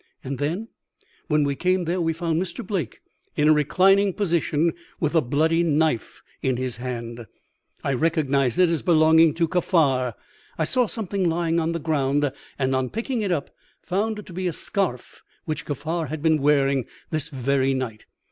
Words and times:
"'And 0.23 0.39
then?' 0.39 0.67
"'When 1.27 1.43
we 1.43 1.55
came 1.55 1.85
there 1.85 2.01
we 2.01 2.11
found 2.11 2.41
Mr. 2.41 2.65
Blake 2.65 3.01
in 3.35 3.47
a 3.47 3.53
reclining 3.53 4.13
position, 4.13 4.73
with 4.99 5.13
a 5.13 5.21
bloody 5.21 5.61
knife 5.61 6.23
in 6.41 6.57
his 6.57 6.77
hand. 6.77 7.27
I 7.83 7.93
recognized 7.93 8.57
it 8.57 8.67
as 8.67 8.81
belonging 8.81 9.35
to 9.35 9.47
Kaffar. 9.47 10.15
I 10.57 10.63
saw 10.63 10.87
something 10.87 11.29
lying 11.29 11.59
on 11.59 11.73
the 11.73 11.79
ground, 11.79 12.31
and, 12.57 12.75
on 12.75 12.89
picking 12.89 13.21
it 13.21 13.31
up, 13.31 13.51
found 13.83 14.17
it 14.17 14.25
to 14.25 14.33
be 14.33 14.47
a 14.47 14.53
scarf 14.53 15.21
which 15.45 15.65
Kaffar 15.67 16.07
had 16.07 16.23
been 16.23 16.41
wearing 16.41 16.87
this 17.11 17.29
very 17.29 17.75
night. 17.75 18.05